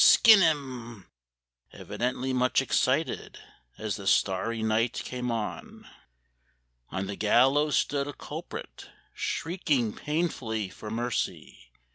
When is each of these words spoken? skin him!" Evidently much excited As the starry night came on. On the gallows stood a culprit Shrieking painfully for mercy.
skin 0.03 0.41
him!" 0.41 1.05
Evidently 1.71 2.33
much 2.33 2.59
excited 2.59 3.37
As 3.77 3.97
the 3.97 4.07
starry 4.07 4.63
night 4.63 4.93
came 5.05 5.29
on. 5.29 5.85
On 6.89 7.05
the 7.05 7.15
gallows 7.15 7.77
stood 7.77 8.07
a 8.07 8.13
culprit 8.13 8.89
Shrieking 9.13 9.93
painfully 9.93 10.69
for 10.69 10.89
mercy. 10.89 11.69